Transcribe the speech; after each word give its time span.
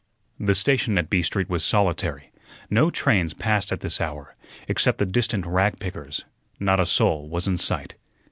The 0.39 0.55
station 0.55 0.97
at 0.97 1.11
B 1.11 1.21
Street 1.21 1.47
was 1.47 1.63
solitary; 1.63 2.31
no 2.71 2.89
trains 2.89 3.35
passed 3.35 3.71
at 3.71 3.81
this 3.81 4.01
hour; 4.01 4.33
except 4.67 4.97
the 4.97 5.05
distant 5.05 5.45
rag 5.45 5.77
pickers, 5.79 6.25
not 6.59 6.79
a 6.79 6.87
soul 6.87 7.29
was 7.29 7.45
in 7.45 7.59
sight. 7.59 7.93